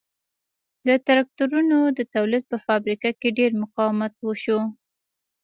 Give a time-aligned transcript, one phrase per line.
[0.87, 4.59] د ترکتورونو د تولید په فابریکه کې ډېر مقاومت وشو